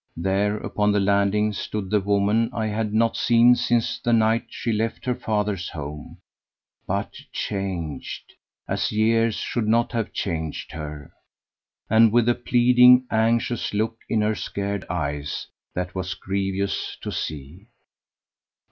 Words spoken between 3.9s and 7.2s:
the night she left her father's home, but